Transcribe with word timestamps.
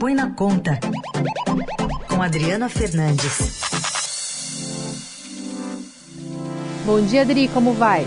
Põe 0.00 0.14
na 0.14 0.30
Conta, 0.30 0.80
com 2.08 2.22
Adriana 2.22 2.70
Fernandes. 2.70 3.60
Bom 6.86 7.02
dia, 7.02 7.20
Adri, 7.20 7.48
como 7.48 7.74
vai? 7.74 8.06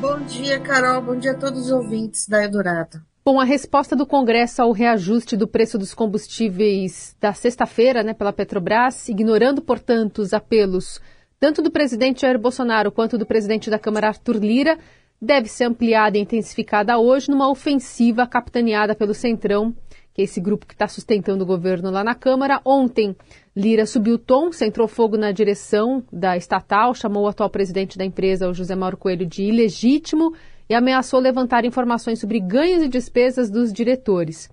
Bom 0.00 0.20
dia, 0.20 0.60
Carol. 0.60 1.02
Bom 1.02 1.16
dia 1.16 1.32
a 1.32 1.34
todos 1.34 1.62
os 1.62 1.72
ouvintes 1.72 2.28
da 2.28 2.44
Eldorado. 2.44 3.02
Bom, 3.24 3.40
a 3.40 3.44
resposta 3.44 3.96
do 3.96 4.06
Congresso 4.06 4.62
ao 4.62 4.70
reajuste 4.70 5.36
do 5.36 5.48
preço 5.48 5.76
dos 5.76 5.92
combustíveis 5.94 7.16
da 7.20 7.32
sexta-feira, 7.32 8.04
né, 8.04 8.14
pela 8.14 8.32
Petrobras, 8.32 9.08
ignorando, 9.08 9.60
portanto, 9.60 10.20
os 10.20 10.32
apelos 10.32 11.00
tanto 11.40 11.60
do 11.60 11.72
presidente 11.72 12.20
Jair 12.20 12.38
Bolsonaro 12.38 12.92
quanto 12.92 13.18
do 13.18 13.26
presidente 13.26 13.68
da 13.68 13.80
Câmara 13.80 14.06
Arthur 14.06 14.36
Lira, 14.36 14.78
deve 15.20 15.48
ser 15.48 15.64
ampliada 15.64 16.16
e 16.16 16.20
intensificada 16.20 16.98
hoje 16.98 17.30
numa 17.30 17.50
ofensiva 17.50 18.26
capitaneada 18.26 18.94
pelo 18.94 19.12
Centrão, 19.12 19.74
que 20.14 20.22
é 20.22 20.24
esse 20.24 20.40
grupo 20.40 20.66
que 20.66 20.74
está 20.74 20.88
sustentando 20.88 21.44
o 21.44 21.46
governo 21.46 21.90
lá 21.90 22.02
na 22.02 22.14
Câmara. 22.14 22.60
Ontem, 22.64 23.14
Lira 23.54 23.84
subiu 23.84 24.14
o 24.14 24.18
tom, 24.18 24.50
centrou 24.52 24.88
fogo 24.88 25.16
na 25.16 25.30
direção 25.30 26.02
da 26.10 26.36
estatal, 26.36 26.94
chamou 26.94 27.24
o 27.24 27.28
atual 27.28 27.50
presidente 27.50 27.98
da 27.98 28.04
empresa, 28.04 28.48
o 28.48 28.54
José 28.54 28.74
Mauro 28.74 28.96
Coelho, 28.96 29.26
de 29.26 29.42
ilegítimo 29.42 30.34
e 30.68 30.74
ameaçou 30.74 31.20
levantar 31.20 31.64
informações 31.64 32.18
sobre 32.18 32.40
ganhos 32.40 32.82
e 32.82 32.88
despesas 32.88 33.50
dos 33.50 33.72
diretores. 33.72 34.48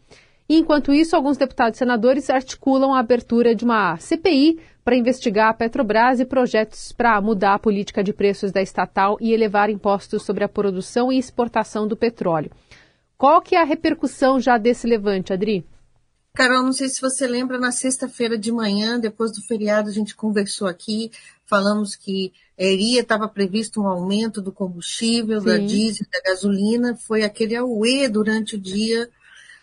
E, 0.50 0.58
enquanto 0.58 0.94
isso, 0.94 1.16
alguns 1.16 1.38
deputados 1.38 1.78
e 1.78 1.80
senadores 1.80 2.30
articulam 2.30 2.94
a 2.94 3.00
abertura 3.00 3.54
de 3.54 3.66
uma 3.66 3.98
CPI 3.98 4.60
para 4.88 4.96
investigar 4.96 5.50
a 5.50 5.54
Petrobras 5.54 6.22
e 6.22 6.26
projetos 6.26 6.94
para 6.94 7.20
mudar 7.20 7.56
a 7.56 7.60
política 7.60 8.02
de 8.02 8.14
preços 8.14 8.54
da 8.54 8.62
estatal 8.62 9.18
e 9.20 9.34
elevar 9.34 9.70
impostos 9.70 10.24
sobre 10.24 10.46
a 10.46 10.48
produção 10.48 11.12
e 11.12 11.18
exportação 11.18 11.86
do 11.86 11.98
petróleo. 11.98 12.50
Qual 13.18 13.42
que 13.42 13.54
é 13.54 13.62
a 13.62 13.66
repercussão 13.66 14.40
já 14.40 14.58
desse 14.58 14.88
levante, 14.88 15.34
Adri? 15.34 15.66
Carol, 16.34 16.64
não 16.64 16.72
sei 16.72 16.88
se 16.88 17.02
você 17.02 17.28
lembra, 17.28 17.60
na 17.60 17.74
sexta-feira 17.74 18.38
de 18.38 18.50
manhã, 18.50 18.98
depois 18.98 19.34
do 19.34 19.46
feriado, 19.46 19.90
a 19.90 19.92
gente 19.92 20.16
conversou 20.16 20.70
aqui, 20.70 21.12
falamos 21.46 21.94
que 21.94 22.32
iria, 22.58 23.02
estava 23.02 23.28
previsto 23.28 23.82
um 23.82 23.88
aumento 23.88 24.42
do 24.42 24.54
combustível, 24.54 25.42
Sim. 25.42 25.48
da 25.48 25.58
diesel, 25.58 26.08
da 26.10 26.22
gasolina, 26.32 26.96
foi 26.96 27.24
aquele 27.26 27.58
auê 27.58 28.08
durante 28.08 28.56
o 28.56 28.58
dia, 28.58 29.10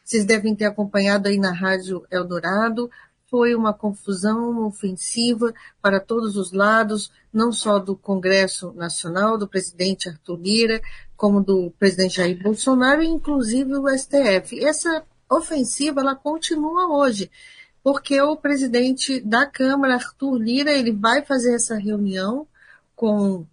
vocês 0.05 0.27
devem 0.27 0.55
ter 0.55 0.67
acompanhado 0.67 1.29
aí 1.29 1.39
na 1.39 1.51
Rádio 1.51 2.05
Eldorado, 2.11 2.91
foi 3.35 3.53
uma 3.53 3.75
confusão, 3.75 4.65
ofensiva 4.65 5.53
para 5.83 5.99
todos 5.99 6.37
os 6.37 6.53
lados, 6.53 7.11
não 7.33 7.51
só 7.51 7.81
do 7.81 7.97
Congresso 7.97 8.73
Nacional, 8.75 9.37
do 9.37 9.49
presidente 9.49 10.09
Arthur 10.09 10.39
Lira, 10.41 10.81
como 11.17 11.43
do 11.43 11.73
presidente 11.77 12.19
Jair 12.19 12.41
Bolsonaro, 12.41 13.03
inclusive 13.03 13.75
o 13.75 13.89
STF. 13.89 14.65
Essa 14.65 15.03
ofensiva 15.29 16.01
ela 16.01 16.15
continua 16.15 16.97
hoje, 16.97 17.29
porque 17.83 18.21
o 18.21 18.37
presidente 18.37 19.21
da 19.21 19.45
Câmara, 19.45 19.95
Arthur 19.95 20.39
Lira, 20.39 20.71
ele 20.71 20.93
vai 20.93 21.25
fazer 21.25 21.57
essa 21.57 21.75
reunião 21.75 22.47
com 22.95 23.45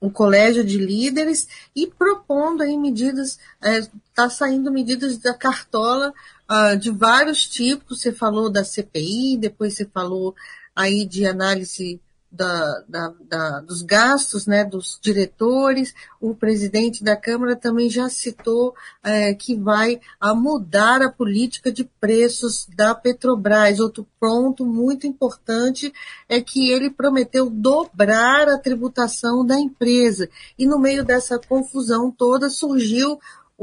o 0.00 0.10
colégio 0.10 0.64
de 0.64 0.78
líderes 0.78 1.46
e 1.76 1.86
propondo 1.86 2.62
aí 2.62 2.78
medidas, 2.78 3.38
está 3.60 4.24
é, 4.24 4.30
saindo 4.30 4.72
medidas 4.72 5.18
da 5.18 5.34
cartola 5.34 6.14
uh, 6.52 6.76
de 6.76 6.90
vários 6.90 7.46
tipos. 7.46 8.00
Você 8.00 8.12
falou 8.12 8.50
da 8.50 8.64
CPI, 8.64 9.38
depois 9.38 9.74
você 9.74 9.86
falou 9.86 10.34
aí 10.76 11.06
de 11.06 11.26
análise 11.26 12.00
da, 12.32 12.82
da, 12.88 13.12
da, 13.28 13.60
dos 13.60 13.82
gastos 13.82 14.46
né, 14.46 14.64
dos 14.64 14.98
diretores. 15.02 15.94
O 16.18 16.34
presidente 16.34 17.04
da 17.04 17.14
Câmara 17.14 17.54
também 17.54 17.90
já 17.90 18.08
citou 18.08 18.74
é, 19.04 19.34
que 19.34 19.54
vai 19.54 20.00
a 20.18 20.34
mudar 20.34 21.02
a 21.02 21.12
política 21.12 21.70
de 21.70 21.84
preços 22.00 22.66
da 22.74 22.94
Petrobras. 22.94 23.80
Outro 23.80 24.06
ponto 24.18 24.64
muito 24.64 25.06
importante 25.06 25.92
é 26.26 26.40
que 26.40 26.70
ele 26.70 26.88
prometeu 26.88 27.50
dobrar 27.50 28.48
a 28.48 28.58
tributação 28.58 29.44
da 29.44 29.60
empresa. 29.60 30.28
E 30.58 30.66
no 30.66 30.78
meio 30.78 31.04
dessa 31.04 31.38
confusão 31.38 32.10
toda 32.10 32.48
surgiu 32.48 33.20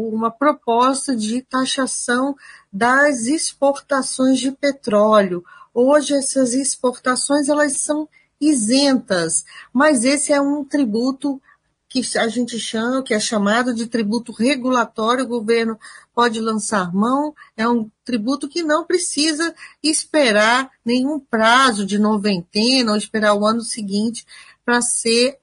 uma 0.08 0.32
proposta 0.32 1.16
de 1.16 1.42
taxação 1.42 2.36
das 2.72 3.26
exportações 3.26 4.40
de 4.40 4.52
petróleo. 4.52 5.44
Hoje 5.74 6.14
essas 6.14 6.54
exportações 6.54 7.50
elas 7.50 7.78
são 7.78 8.08
isentas, 8.40 9.44
mas 9.74 10.06
esse 10.06 10.32
é 10.32 10.40
um 10.40 10.64
tributo 10.64 11.42
que 11.90 12.02
a 12.18 12.28
gente 12.28 12.60
chama, 12.60 13.04
que 13.04 13.16
é 13.16 13.20
chamado 13.20 13.74
de 13.74 13.88
tributo 13.88 14.32
regulatório, 14.32 15.26
o 15.26 15.28
governo 15.28 15.78
pode 16.14 16.40
lançar 16.40 16.94
mão, 16.94 17.34
é 17.58 17.68
um 17.68 17.90
tributo 18.06 18.48
que 18.48 18.62
não 18.62 18.86
precisa 18.86 19.54
esperar 19.82 20.70
nenhum 20.86 21.20
prazo 21.20 21.86
de 21.86 21.98
noventena 21.98 22.92
ou 22.92 22.98
esperar 22.98 23.34
o 23.34 23.46
ano 23.46 23.62
seguinte 23.62 24.24
para 24.64 24.82
ser 24.82 25.40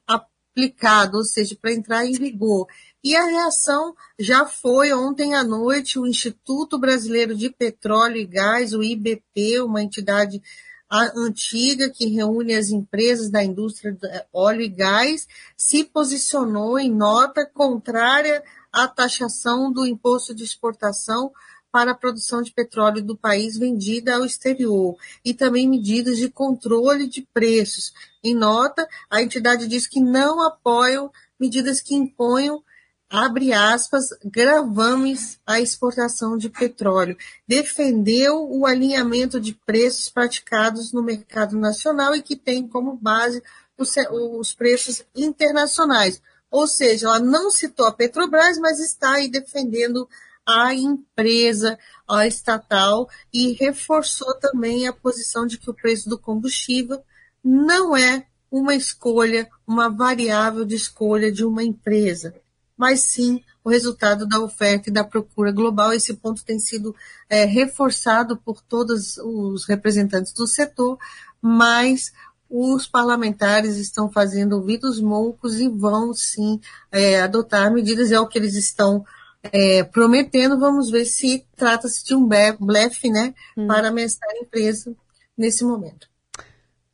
aplicado, 0.57 1.19
ou 1.19 1.25
seja, 1.25 1.55
para 1.61 1.73
entrar 1.73 2.07
em 2.07 2.13
vigor. 2.13 2.67
E 3.05 3.15
a 3.15 3.27
reação 3.27 3.95
já 4.19 4.47
foi 4.47 4.93
ontem 4.95 5.35
à 5.35 5.45
noite, 5.45 5.99
o 5.99 6.07
Instituto 6.07 6.79
Brasileiro 6.79 7.37
de 7.37 7.51
Petróleo 7.51 8.17
e 8.17 8.27
Gás, 8.27 8.73
o 8.73 8.83
IBP, 8.83 9.61
uma 9.61 9.83
entidade 9.83 10.43
antiga 10.91 11.91
que 11.91 12.07
reúne 12.07 12.55
as 12.55 12.71
empresas 12.71 13.29
da 13.29 13.45
indústria 13.45 13.93
de 13.93 14.09
óleo 14.33 14.63
e 14.63 14.69
gás, 14.69 15.27
se 15.57 15.83
posicionou 15.85 16.79
em 16.79 16.89
nota 16.89 17.45
contrária 17.45 18.43
à 18.73 18.87
taxação 18.87 19.73
do 19.73 19.85
imposto 19.85 20.33
de 20.33 20.45
exportação 20.45 21.33
para 21.77 21.91
a 21.91 21.95
produção 21.95 22.41
de 22.41 22.53
petróleo 22.53 23.03
do 23.03 23.15
país 23.15 23.59
vendida 23.59 24.17
ao 24.17 24.25
exterior 24.25 24.97
e 25.23 25.35
também 25.35 25.69
medidas 25.69 26.17
de 26.17 26.31
controle 26.31 27.07
de 27.07 27.29
preços. 27.35 27.93
Em 28.25 28.35
nota, 28.35 28.89
a 29.11 29.21
entidade 29.21 29.69
diz 29.69 29.87
que 29.87 30.01
não 30.01 30.41
apoiam 30.41 31.13
medidas 31.39 31.83
que 31.83 31.95
imponham 31.95 32.65
abre 33.11 33.53
aspas, 33.53 34.07
gravames 34.25 35.39
à 35.47 35.61
exportação 35.61 36.39
de 36.39 36.49
petróleo. 36.49 37.15
Defendeu 37.47 38.51
o 38.51 38.65
alinhamento 38.65 39.39
de 39.39 39.53
preços 39.53 40.09
praticados 40.09 40.95
no 40.95 41.03
mercado 41.03 41.59
nacional 41.59 42.17
e 42.17 42.23
que 42.23 42.37
tem 42.37 42.67
como 42.67 42.97
base 42.97 43.43
os, 43.77 43.95
os 44.39 44.55
preços 44.55 45.05
internacionais. 45.15 46.23
Ou 46.51 46.67
seja, 46.67 47.09
ela 47.09 47.19
não 47.19 47.51
citou 47.51 47.85
a 47.85 47.93
Petrobras, 47.93 48.57
mas 48.59 48.81
está 48.81 49.17
aí 49.17 49.29
defendendo 49.29 50.09
a 50.47 50.75
empresa, 50.75 51.79
estatal, 52.27 53.09
e 53.33 53.53
reforçou 53.53 54.35
também 54.39 54.87
a 54.87 54.93
posição 54.93 55.47
de 55.47 55.59
que 55.59 55.69
o 55.69 55.75
preço 55.75 56.09
do 56.09 56.19
combustível 56.19 57.03
não 57.43 57.97
é 57.97 58.27
uma 58.51 58.75
escolha, 58.75 59.49
uma 59.67 59.89
variável 59.89 60.65
de 60.65 60.77
escolha 60.77 61.33
de 61.33 61.45
uma 61.45 61.65
empresa 61.65 62.35
mas 62.77 63.01
sim 63.01 63.43
o 63.65 63.71
resultado 63.71 64.27
da 64.27 64.39
oferta 64.39 64.91
e 64.91 64.93
da 64.93 65.03
procura 65.03 65.51
global. 65.51 65.93
Esse 65.93 66.15
ponto 66.15 66.45
tem 66.45 66.59
sido 66.59 66.95
é, 67.29 67.45
reforçado 67.45 68.37
por 68.37 68.61
todos 68.61 69.17
os 69.19 69.65
representantes 69.65 70.33
do 70.33 70.47
setor, 70.47 70.99
mas 71.41 72.13
os 72.49 72.87
parlamentares 72.87 73.77
estão 73.77 74.11
fazendo 74.11 74.55
ouvidos 74.55 75.01
moucos 75.01 75.59
e 75.59 75.69
vão 75.69 76.15
sim 76.15 76.61
é, 76.93 77.23
adotar 77.23 77.73
medidas, 77.73 78.13
é 78.13 78.21
o 78.21 78.29
que 78.29 78.39
eles 78.39 78.55
estão 78.55 79.05
é, 79.53 79.85
prometendo. 79.85 80.59
Vamos 80.59 80.91
ver 80.91 81.05
se 81.05 81.45
trata-se 81.57 82.05
de 82.05 82.15
um 82.15 82.27
blefe 82.27 83.11
né, 83.11 83.35
hum. 83.57 83.67
para 83.67 83.89
ameaçar 83.89 84.29
a 84.31 84.39
empresa 84.39 84.95
nesse 85.37 85.65
momento. 85.65 86.09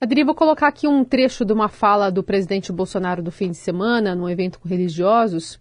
Adri, 0.00 0.24
vou 0.24 0.34
colocar 0.34 0.66
aqui 0.66 0.88
um 0.88 1.04
trecho 1.04 1.44
de 1.44 1.52
uma 1.52 1.68
fala 1.68 2.10
do 2.10 2.24
presidente 2.24 2.72
Bolsonaro 2.72 3.22
do 3.22 3.30
fim 3.30 3.52
de 3.52 3.56
semana, 3.56 4.16
num 4.16 4.28
evento 4.28 4.58
com 4.58 4.68
religiosos, 4.68 5.60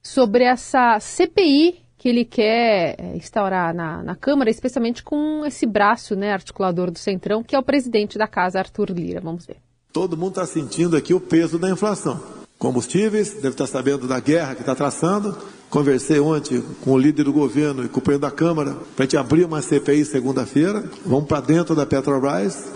sobre 0.00 0.44
essa 0.44 1.00
CPI 1.00 1.82
que 1.98 2.08
ele 2.08 2.24
quer 2.24 2.94
é, 2.98 3.16
instaurar 3.16 3.74
na, 3.74 4.02
na 4.02 4.16
Câmara, 4.16 4.48
especialmente 4.48 5.02
com 5.02 5.44
esse 5.44 5.66
braço 5.66 6.16
né, 6.16 6.32
articulador 6.32 6.90
do 6.90 6.98
Centrão, 6.98 7.42
que 7.42 7.54
é 7.54 7.58
o 7.58 7.62
presidente 7.62 8.16
da 8.16 8.26
casa, 8.26 8.58
Arthur 8.58 8.90
Lira. 8.90 9.20
Vamos 9.20 9.44
ver. 9.44 9.56
Todo 9.92 10.16
mundo 10.16 10.30
está 10.30 10.46
sentindo 10.46 10.96
aqui 10.96 11.12
o 11.12 11.20
peso 11.20 11.58
da 11.58 11.68
inflação. 11.68 12.18
Combustíveis, 12.58 13.34
deve 13.34 13.48
estar 13.48 13.66
sabendo 13.66 14.06
da 14.06 14.20
guerra 14.20 14.54
que 14.54 14.62
está 14.62 14.74
traçando. 14.74 15.36
Conversei 15.70 16.18
ontem 16.18 16.60
com 16.80 16.90
o 16.90 16.98
líder 16.98 17.22
do 17.22 17.32
governo 17.32 17.84
e 17.84 17.88
com 17.88 18.00
o 18.00 18.02
presidente 18.02 18.28
da 18.28 18.36
Câmara 18.36 18.76
para 18.96 19.04
a 19.04 19.06
gente 19.06 19.16
abrir 19.16 19.44
uma 19.44 19.62
CPI 19.62 20.04
segunda-feira. 20.04 20.84
Vamos 21.06 21.26
para 21.26 21.40
dentro 21.40 21.76
da 21.76 21.86
Petrobras. 21.86 22.66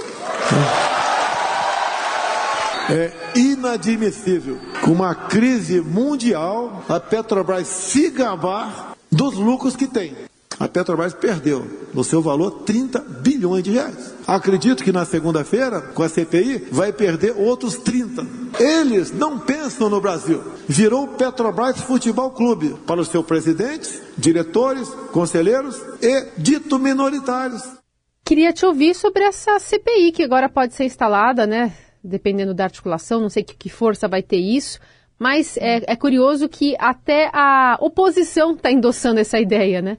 É 2.88 3.12
inadmissível, 3.35 4.58
com 4.85 4.93
uma 4.93 5.12
crise 5.12 5.81
mundial, 5.81 6.85
a 6.88 7.00
Petrobras 7.00 7.67
se 7.67 8.11
gabar 8.11 8.94
dos 9.11 9.35
lucros 9.35 9.75
que 9.75 9.88
tem. 9.88 10.14
A 10.59 10.69
Petrobras 10.69 11.12
perdeu, 11.12 11.67
no 11.93 12.05
seu 12.05 12.23
valor, 12.23 12.62
30 12.65 13.01
bilhões 13.01 13.62
de 13.65 13.73
reais. 13.73 14.15
Acredito 14.27 14.85
que 14.85 14.93
na 14.93 15.05
segunda-feira, 15.05 15.81
com 15.81 16.03
a 16.03 16.09
CPI, 16.09 16.69
vai 16.71 16.93
perder 16.93 17.35
outros 17.37 17.77
30. 17.77 18.25
Eles 18.59 19.12
não 19.12 19.39
pensam 19.39 19.91
no 19.91 20.01
Brasil. 20.01 20.43
Virou 20.69 21.09
Petrobras 21.09 21.81
Futebol 21.81 22.31
Clube 22.31 22.77
para 22.87 23.01
o 23.01 23.05
seu 23.05 23.23
presidente, 23.25 24.01
diretores, 24.17 24.89
conselheiros 25.12 25.81
e 26.01 26.27
dito 26.39 26.79
minoritários. 26.79 27.62
Queria 28.25 28.53
te 28.53 28.65
ouvir 28.65 28.95
sobre 28.95 29.25
essa 29.25 29.59
CPI 29.59 30.12
que 30.12 30.23
agora 30.23 30.49
pode 30.49 30.75
ser 30.75 30.85
instalada, 30.85 31.47
né? 31.47 31.75
Dependendo 32.03 32.55
da 32.55 32.65
articulação, 32.65 33.21
não 33.21 33.29
sei 33.29 33.43
que, 33.43 33.55
que 33.55 33.69
força 33.69 34.07
vai 34.07 34.23
ter 34.23 34.39
isso. 34.39 34.79
Mas 35.19 35.57
é, 35.57 35.83
é 35.87 35.97
curioso 35.97 36.49
que 36.49 36.75
até 36.79 37.31
a 37.33 37.77
oposição 37.81 38.53
está 38.53 38.71
endossando 38.71 39.21
essa 39.21 39.39
ideia, 39.39 39.83
né? 39.83 39.99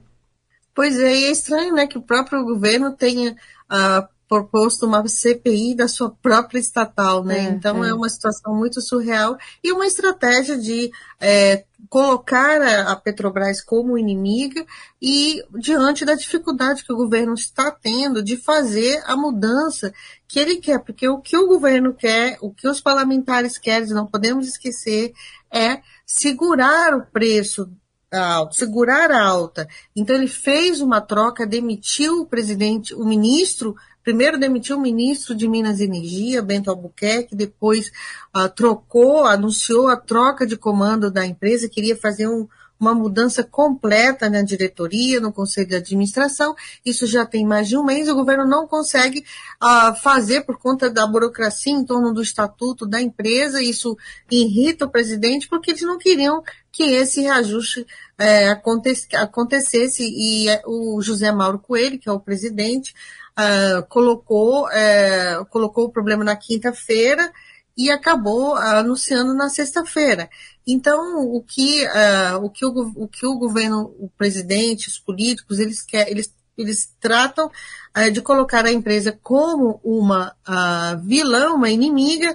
Pois 0.76 1.00
é, 1.00 1.16
e 1.16 1.24
é 1.24 1.30
estranho, 1.30 1.74
né, 1.74 1.86
que 1.86 1.96
o 1.96 2.02
próprio 2.02 2.44
governo 2.44 2.94
tenha 2.94 3.32
uh, 3.32 4.06
proposto 4.28 4.84
uma 4.84 5.06
CPI 5.08 5.74
da 5.74 5.88
sua 5.88 6.10
própria 6.10 6.58
estatal, 6.58 7.24
né? 7.24 7.38
É, 7.38 7.42
então 7.44 7.82
é. 7.82 7.88
é. 7.88 7.94
uma 7.94 8.10
situação 8.10 8.54
muito 8.54 8.82
surreal 8.82 9.38
e 9.64 9.72
uma 9.72 9.86
estratégia 9.86 10.58
de 10.58 10.90
é, 11.18 11.64
colocar 11.88 12.60
a, 12.60 12.92
a, 12.92 12.96
Petrobras 12.96 13.62
como 13.62 13.96
inimiga 13.96 14.66
e 15.00 15.42
diante 15.58 16.04
da 16.04 16.14
dificuldade 16.14 16.84
que 16.84 16.92
o 16.92 16.96
governo 16.96 17.32
está 17.32 17.70
tendo 17.70 18.22
de 18.22 18.36
fazer 18.36 19.02
a 19.06 19.16
mudança 19.16 19.94
que 20.28 20.38
ele 20.38 20.56
quer, 20.56 20.80
porque 20.80 21.08
o 21.08 21.22
que 21.22 21.38
o 21.38 21.46
governo 21.46 21.94
quer, 21.94 22.36
o 22.42 22.52
que 22.52 22.68
os 22.68 22.82
parlamentares 22.82 23.56
querem, 23.56 23.88
não 23.90 24.06
podemos 24.06 24.46
esquecer, 24.46 25.14
é 25.50 25.80
segurar 26.04 26.94
o 26.94 27.06
preço 27.06 27.70
alta, 28.12 28.54
segurar 28.54 29.10
a 29.10 29.24
alta. 29.24 29.68
Então 29.94 30.14
ele 30.14 30.28
fez 30.28 30.80
uma 30.80 31.00
troca, 31.00 31.46
demitiu 31.46 32.20
o 32.20 32.26
presidente, 32.26 32.94
o 32.94 33.04
ministro, 33.04 33.76
primeiro 34.02 34.38
demitiu 34.38 34.76
o 34.76 34.80
ministro 34.80 35.34
de 35.34 35.48
Minas 35.48 35.80
e 35.80 35.84
Energia, 35.84 36.42
Bento 36.42 36.70
Albuquerque, 36.70 37.34
depois 37.34 37.90
uh, 38.36 38.48
trocou, 38.48 39.24
anunciou 39.24 39.88
a 39.88 39.96
troca 39.96 40.46
de 40.46 40.56
comando 40.56 41.10
da 41.10 41.26
empresa, 41.26 41.68
queria 41.68 41.96
fazer 41.96 42.28
um, 42.28 42.46
uma 42.78 42.94
mudança 42.94 43.42
completa 43.42 44.28
na 44.28 44.42
diretoria, 44.42 45.20
no 45.20 45.32
conselho 45.32 45.68
de 45.68 45.76
administração. 45.76 46.54
Isso 46.84 47.06
já 47.06 47.24
tem 47.24 47.44
mais 47.44 47.68
de 47.68 47.76
um 47.76 47.84
mês. 47.84 48.08
O 48.08 48.14
governo 48.14 48.46
não 48.46 48.66
consegue 48.66 49.24
uh, 49.62 49.94
fazer 49.96 50.42
por 50.42 50.58
conta 50.58 50.90
da 50.90 51.06
burocracia 51.06 51.72
em 51.72 51.84
torno 51.84 52.12
do 52.12 52.22
estatuto 52.22 52.86
da 52.86 53.00
empresa. 53.00 53.62
Isso 53.62 53.96
irrita 54.30 54.84
o 54.84 54.90
presidente 54.90 55.48
porque 55.48 55.70
eles 55.70 55.82
não 55.82 55.98
queriam 55.98 56.42
que 56.70 56.82
esse 56.82 57.22
reajuste 57.22 57.86
é, 58.18 58.50
acontecesse 58.50 60.02
e 60.02 60.48
é, 60.48 60.62
o 60.66 61.00
José 61.00 61.32
Mauro 61.32 61.58
Coelho, 61.58 61.98
que 61.98 62.08
é 62.08 62.12
o 62.12 62.20
presidente, 62.20 62.94
uh, 63.38 63.82
colocou, 63.88 64.70
é, 64.70 65.42
colocou 65.48 65.86
o 65.86 65.90
problema 65.90 66.22
na 66.22 66.36
quinta-feira 66.36 67.32
e 67.76 67.90
acabou 67.90 68.54
anunciando 68.56 69.34
na 69.34 69.50
sexta-feira. 69.50 70.30
Então, 70.66 71.20
o 71.20 71.42
que, 71.42 71.86
uh, 71.86 72.42
o, 72.42 72.50
que 72.50 72.64
o, 72.64 72.92
o 72.96 73.06
que 73.06 73.26
o 73.26 73.36
governo, 73.36 73.94
o 73.98 74.10
presidente, 74.16 74.88
os 74.88 74.98
políticos, 74.98 75.58
eles, 75.58 75.84
eles, 76.08 76.34
eles 76.56 76.92
tratam 76.98 77.46
uh, 77.46 78.10
de 78.10 78.22
colocar 78.22 78.64
a 78.64 78.72
empresa 78.72 79.16
como 79.22 79.78
uma 79.84 80.34
uh, 80.48 80.98
vilã, 81.04 81.52
uma 81.52 81.68
inimiga 81.68 82.34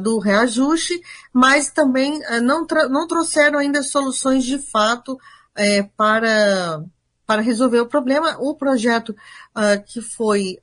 do 0.00 0.18
reajuste, 0.18 1.00
mas 1.32 1.70
também 1.70 2.20
não, 2.42 2.64
não 2.88 3.06
trouxeram 3.06 3.58
ainda 3.58 3.82
soluções 3.82 4.44
de 4.44 4.58
fato 4.58 5.18
eh, 5.54 5.82
para, 5.96 6.82
para 7.26 7.42
resolver 7.42 7.80
o 7.80 7.86
problema. 7.86 8.36
O 8.38 8.54
projeto 8.54 9.14
que 9.86 10.00
foi 10.00 10.58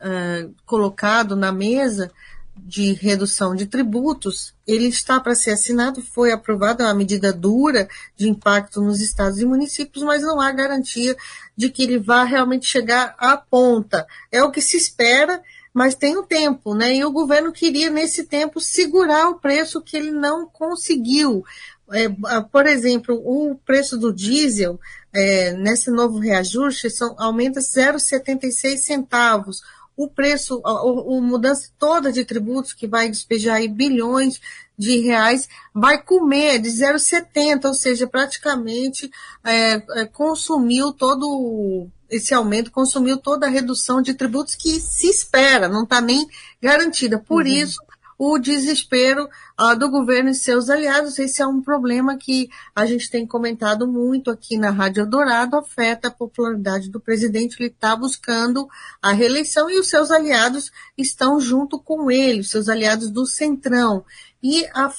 colocado 0.65 1.35
na 1.35 1.51
mesa 1.51 2.11
de 2.57 2.93
redução 2.93 3.55
de 3.55 3.65
tributos, 3.65 4.53
ele 4.65 4.87
está 4.87 5.19
para 5.19 5.35
ser 5.35 5.51
assinado, 5.51 6.01
foi 6.01 6.31
aprovado, 6.31 6.81
é 6.81 6.85
uma 6.85 6.93
medida 6.93 7.31
dura 7.31 7.87
de 8.15 8.27
impacto 8.27 8.81
nos 8.81 9.01
estados 9.01 9.39
e 9.39 9.45
municípios, 9.45 10.03
mas 10.03 10.21
não 10.21 10.39
há 10.39 10.51
garantia 10.51 11.15
de 11.55 11.69
que 11.69 11.83
ele 11.83 11.99
vá 11.99 12.23
realmente 12.23 12.65
chegar 12.65 13.15
à 13.17 13.37
ponta. 13.37 14.07
É 14.31 14.43
o 14.43 14.51
que 14.51 14.61
se 14.61 14.77
espera, 14.77 15.41
mas 15.73 15.93
tem 15.93 16.17
um 16.17 16.23
tempo, 16.23 16.73
né? 16.73 16.95
E 16.95 17.05
o 17.05 17.11
governo 17.11 17.51
queria, 17.51 17.89
nesse 17.89 18.23
tempo, 18.23 18.59
segurar 18.59 19.29
o 19.29 19.39
preço 19.39 19.81
que 19.81 19.97
ele 19.97 20.11
não 20.11 20.47
conseguiu. 20.47 21.43
É, 21.91 22.09
por 22.51 22.65
exemplo, 22.65 23.15
o 23.15 23.55
preço 23.65 23.97
do 23.97 24.11
diesel, 24.11 24.79
é, 25.13 25.51
nesse 25.51 25.91
novo 25.91 26.17
reajuste, 26.17 26.89
são, 26.89 27.13
aumenta 27.19 27.59
0,76 27.59 28.77
centavos 28.77 29.61
o 29.95 30.07
preço, 30.07 30.61
a, 30.65 30.71
a, 30.71 31.21
mudança 31.21 31.69
toda 31.79 32.11
de 32.11 32.25
tributos 32.25 32.73
que 32.73 32.87
vai 32.87 33.09
despejar 33.09 33.57
aí 33.57 33.67
bilhões 33.67 34.41
de 34.77 34.99
reais, 34.99 35.47
vai 35.73 36.01
comer 36.01 36.59
de 36.59 36.69
0,70, 36.69 37.65
ou 37.65 37.73
seja, 37.73 38.05
praticamente 38.05 39.09
é, 39.43 40.01
é, 40.01 40.05
consumiu 40.05 40.91
todo 40.91 41.87
esse 42.09 42.33
aumento, 42.33 42.71
consumiu 42.71 43.17
toda 43.17 43.47
a 43.47 43.49
redução 43.49 44.01
de 44.01 44.13
tributos 44.13 44.55
que 44.55 44.79
se 44.79 45.09
espera, 45.09 45.67
não 45.67 45.83
está 45.83 46.01
nem 46.01 46.27
garantida. 46.61 47.17
Por 47.17 47.43
uhum. 47.43 47.51
isso, 47.51 47.79
o 48.17 48.37
desespero 48.39 49.29
uh, 49.59 49.77
do 49.77 49.89
governo 49.89 50.29
e 50.29 50.35
seus 50.35 50.69
aliados. 50.69 51.19
Esse 51.19 51.41
é 51.41 51.47
um 51.47 51.61
problema 51.61 52.17
que 52.17 52.49
a 52.75 52.85
gente 52.85 53.09
tem 53.09 53.25
comentado 53.25 53.87
muito 53.87 54.31
aqui 54.31 54.57
na 54.57 54.69
Rádio 54.69 55.05
Dourado, 55.05 55.57
afeta 55.57 56.07
a 56.07 56.11
popularidade 56.11 56.89
do 56.89 56.99
presidente, 56.99 57.57
ele 57.59 57.69
está 57.69 57.95
buscando 57.95 58.67
a 59.01 59.11
reeleição 59.11 59.69
e 59.69 59.79
os 59.79 59.87
seus 59.87 60.11
aliados 60.11 60.71
estão 60.97 61.39
junto 61.39 61.79
com 61.79 62.09
ele, 62.09 62.39
os 62.39 62.49
seus 62.49 62.69
aliados 62.69 63.09
do 63.09 63.25
Centrão. 63.25 64.05
E 64.41 64.65
a, 64.73 64.91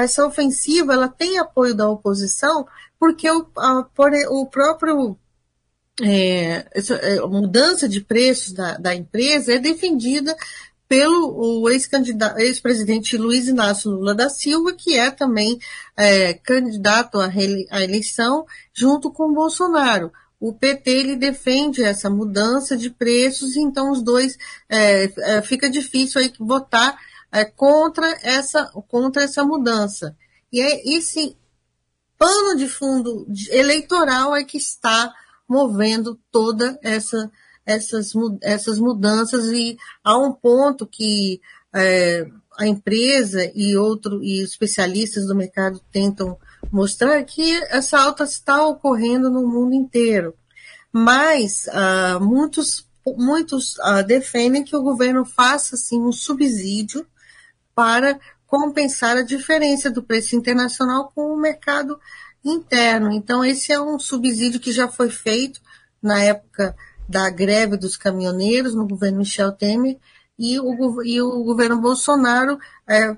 essa 0.00 0.26
ofensiva 0.26 0.92
ela 0.94 1.08
tem 1.08 1.38
apoio 1.38 1.74
da 1.74 1.88
oposição, 1.88 2.66
porque 2.98 3.30
o, 3.30 3.46
a, 3.56 3.86
o 4.30 4.46
próprio 4.46 5.16
é, 6.02 6.66
essa, 6.72 6.94
é, 6.96 7.20
mudança 7.20 7.88
de 7.88 8.00
preços 8.00 8.52
da, 8.52 8.76
da 8.76 8.94
empresa 8.94 9.54
é 9.54 9.58
defendida 9.58 10.36
pelo 10.88 11.68
ex-presidente 11.68 13.16
Luiz 13.16 13.48
Inácio 13.48 13.90
Lula 13.90 14.14
da 14.14 14.28
Silva, 14.28 14.72
que 14.72 14.98
é 14.98 15.10
também 15.10 15.58
é, 15.96 16.34
candidato 16.34 17.18
à, 17.20 17.26
à 17.70 17.82
eleição 17.82 18.44
junto 18.72 19.10
com 19.10 19.32
Bolsonaro. 19.32 20.12
O 20.38 20.52
PT 20.52 20.90
ele 20.90 21.16
defende 21.16 21.82
essa 21.82 22.10
mudança 22.10 22.76
de 22.76 22.90
preços, 22.90 23.56
então 23.56 23.90
os 23.90 24.02
dois 24.02 24.36
é, 24.68 25.04
é, 25.04 25.42
fica 25.42 25.70
difícil 25.70 26.20
aí 26.20 26.32
votar 26.38 26.98
é, 27.32 27.44
contra 27.44 28.06
essa 28.22 28.66
contra 28.88 29.22
essa 29.24 29.44
mudança. 29.44 30.14
E 30.52 30.60
é 30.60 30.96
esse 30.96 31.36
pano 32.18 32.56
de 32.56 32.68
fundo 32.68 33.26
eleitoral 33.50 34.36
é 34.36 34.44
que 34.44 34.58
está 34.58 35.12
movendo 35.48 36.20
toda 36.30 36.78
essa 36.82 37.30
essas, 37.66 38.12
essas 38.42 38.78
mudanças 38.78 39.46
e 39.46 39.76
há 40.02 40.18
um 40.18 40.32
ponto 40.32 40.86
que 40.86 41.40
é, 41.74 42.26
a 42.58 42.66
empresa 42.66 43.50
e 43.54 43.76
outro 43.76 44.22
e 44.22 44.42
especialistas 44.42 45.26
do 45.26 45.34
mercado 45.34 45.80
tentam 45.90 46.38
mostrar 46.70 47.22
que 47.24 47.56
essa 47.64 47.98
alta 47.98 48.24
está 48.24 48.64
ocorrendo 48.66 49.30
no 49.30 49.46
mundo 49.46 49.74
inteiro. 49.74 50.34
Mas 50.92 51.68
ah, 51.72 52.18
muitos, 52.20 52.86
muitos 53.16 53.78
ah, 53.80 54.02
defendem 54.02 54.64
que 54.64 54.76
o 54.76 54.82
governo 54.82 55.24
faça 55.24 55.74
assim, 55.74 56.00
um 56.00 56.12
subsídio 56.12 57.06
para 57.74 58.18
compensar 58.46 59.16
a 59.16 59.22
diferença 59.22 59.90
do 59.90 60.02
preço 60.02 60.36
internacional 60.36 61.10
com 61.12 61.32
o 61.32 61.40
mercado 61.40 61.98
interno. 62.44 63.10
Então, 63.10 63.44
esse 63.44 63.72
é 63.72 63.80
um 63.80 63.98
subsídio 63.98 64.60
que 64.60 64.70
já 64.70 64.86
foi 64.86 65.10
feito 65.10 65.60
na 66.00 66.22
época 66.22 66.76
da 67.08 67.28
greve 67.30 67.76
dos 67.76 67.96
caminhoneiros 67.96 68.74
no 68.74 68.86
governo 68.86 69.18
Michel 69.18 69.52
Temer 69.52 69.98
e 70.38 70.58
o, 70.58 71.02
e 71.02 71.20
o 71.20 71.44
governo 71.44 71.80
Bolsonaro, 71.80 72.58
é, 72.88 73.16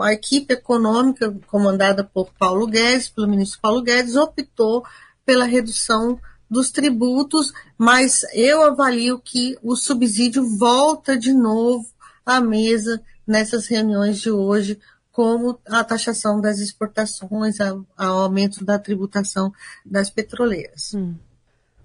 a 0.00 0.12
equipe 0.12 0.54
econômica 0.54 1.34
comandada 1.46 2.04
por 2.04 2.32
Paulo 2.38 2.66
Guedes, 2.66 3.08
pelo 3.08 3.28
ministro 3.28 3.60
Paulo 3.60 3.82
Guedes, 3.82 4.16
optou 4.16 4.84
pela 5.24 5.44
redução 5.44 6.20
dos 6.48 6.70
tributos, 6.70 7.52
mas 7.78 8.22
eu 8.34 8.62
avalio 8.62 9.20
que 9.20 9.56
o 9.62 9.76
subsídio 9.76 10.44
volta 10.58 11.16
de 11.16 11.32
novo 11.32 11.86
à 12.26 12.40
mesa 12.40 13.00
nessas 13.26 13.66
reuniões 13.66 14.20
de 14.20 14.30
hoje, 14.30 14.78
como 15.12 15.60
a 15.66 15.84
taxação 15.84 16.40
das 16.40 16.58
exportações, 16.58 17.58
o 17.60 17.86
aumento 17.96 18.64
da 18.64 18.78
tributação 18.78 19.52
das 19.86 20.10
petroleiras. 20.10 20.92
Hum. 20.94 21.14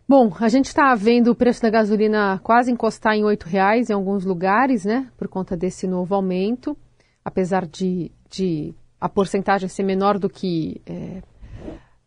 Bom, 0.08 0.32
a 0.40 0.48
gente 0.50 0.68
está 0.68 0.94
vendo 0.94 1.32
o 1.32 1.36
preço 1.36 1.64
da 1.64 1.70
gasolina 1.72 2.40
quase 2.44 2.72
encostar 2.72 3.16
em 3.16 3.28
R$ 3.28 3.38
reais 3.44 3.90
em 3.90 3.94
alguns 3.94 4.24
lugares, 4.24 4.86
né? 4.86 5.10
Por 5.18 5.28
conta 5.28 5.58
desse 5.58 5.88
novo 5.88 6.14
aumento, 6.14 6.78
apesar 7.24 7.66
de, 7.66 8.12
de 8.30 8.76
a 9.02 9.10
porcentagem 9.10 9.68
ser 9.68 9.82
menor 9.82 10.20
do 10.20 10.30
que 10.30 10.80
é, 10.86 11.24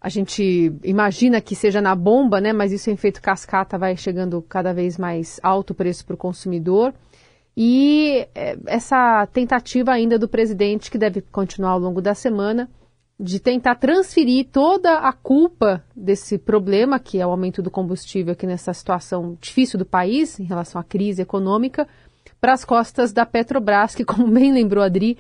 a 0.01 0.09
gente 0.09 0.73
imagina 0.85 1.41
que 1.41 1.57
seja 1.57 1.81
na 1.81 1.93
bomba, 1.97 2.41
né? 2.41 2.53
Mas 2.53 2.71
isso 2.71 2.89
em 2.89 2.93
efeito 2.93 3.21
cascata 3.21 3.77
vai 3.77 3.97
chegando 3.97 4.41
cada 4.43 4.73
vez 4.73 4.97
mais 4.97 5.41
alto 5.43 5.73
o 5.73 5.75
preço 5.75 6.07
para 6.07 6.15
o 6.15 6.17
consumidor. 6.17 6.95
E 7.57 8.29
é, 8.33 8.57
essa 8.67 9.27
tentativa 9.33 9.91
ainda 9.91 10.17
do 10.17 10.29
presidente, 10.29 10.89
que 10.89 10.99
deve 10.99 11.21
continuar 11.21 11.73
ao 11.73 11.81
longo 11.81 12.01
da 12.01 12.15
semana, 12.15 12.71
de 13.19 13.41
tentar 13.41 13.75
transferir 13.75 14.47
toda 14.53 14.99
a 14.99 15.13
culpa 15.13 15.83
desse 15.95 16.39
problema, 16.39 17.01
que 17.01 17.19
é 17.21 17.27
o 17.27 17.31
aumento 17.31 17.61
do 17.61 17.71
combustível 17.71 18.33
aqui 18.33 18.47
nessa 18.47 18.73
situação 18.73 19.37
difícil 19.41 19.79
do 19.79 19.85
país, 19.85 20.39
em 20.39 20.45
relação 20.45 20.81
à 20.81 20.85
crise 20.85 21.23
econômica, 21.23 21.89
para 22.41 22.53
as 22.53 22.65
costas 22.65 23.13
da 23.13 23.27
Petrobras, 23.27 23.95
que, 23.95 24.05
como 24.05 24.29
bem 24.31 24.53
lembrou 24.53 24.85
Adri, 24.85 25.19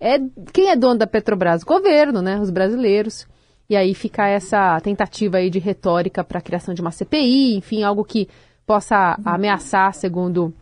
é, 0.00 0.18
quem 0.52 0.70
é 0.70 0.76
dono 0.76 0.98
da 0.98 1.06
Petrobras? 1.06 1.62
O 1.62 1.66
governo, 1.66 2.20
né? 2.20 2.40
Os 2.40 2.50
brasileiros. 2.50 3.26
E 3.70 3.76
aí 3.76 3.94
fica 3.94 4.26
essa 4.26 4.78
tentativa 4.80 5.38
aí 5.38 5.48
de 5.48 5.58
retórica 5.58 6.22
para 6.22 6.38
a 6.38 6.42
criação 6.42 6.74
de 6.74 6.80
uma 6.80 6.90
CPI, 6.90 7.56
enfim, 7.56 7.82
algo 7.82 8.04
que 8.04 8.28
possa 8.66 9.18
ameaçar, 9.24 9.94
segundo 9.94 10.52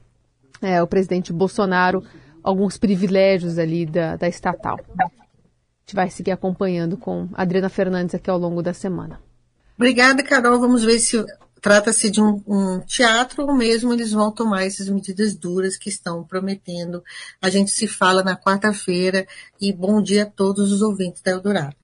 é, 0.61 0.81
o 0.83 0.87
presidente 0.87 1.33
Bolsonaro, 1.33 2.05
alguns 2.45 2.79
privilégios 2.79 3.59
ali 3.59 3.87
da, 3.87 4.17
da 4.17 4.29
estatal. 4.29 4.79
Gente 5.93 5.97
vai 5.97 6.09
seguir 6.09 6.31
acompanhando 6.31 6.97
com 6.97 7.29
a 7.35 7.43
Adriana 7.43 7.69
Fernandes 7.69 8.15
aqui 8.15 8.31
ao 8.31 8.39
longo 8.39 8.63
da 8.63 8.73
semana. 8.73 9.21
Obrigada, 9.77 10.23
Carol. 10.23 10.59
Vamos 10.59 10.83
ver 10.83 10.99
se 10.99 11.23
trata-se 11.61 12.11
de 12.11 12.19
um, 12.19 12.43
um, 12.47 12.81
teatro 12.81 13.43
ou 13.43 13.55
mesmo 13.55 13.93
eles 13.93 14.11
vão 14.11 14.33
tomar 14.33 14.65
essas 14.65 14.89
medidas 14.89 15.35
duras 15.35 15.77
que 15.77 15.91
estão 15.91 16.25
prometendo. 16.25 17.05
A 17.43 17.51
gente 17.51 17.71
se 17.71 17.87
fala 17.87 18.23
na 18.23 18.35
quarta-feira 18.35 19.27
e 19.61 19.71
bom 19.71 20.01
dia 20.03 20.23
a 20.23 20.27
todos 20.27 20.73
os 20.73 20.81
ouvintes 20.81 21.21
da 21.21 21.33
Eldorado. 21.33 21.77